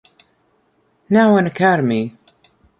[1.11, 2.17] Now an Academy.